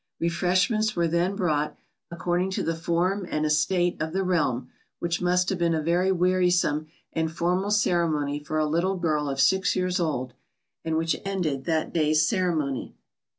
[0.19, 1.77] Refreshments were then brought
[2.09, 6.11] "according to the form and estate of the realm," which must have been a very
[6.11, 10.33] wearisome and formal ceremony for a little girl of six years old,
[10.83, 12.95] and which ended that day's ceremony.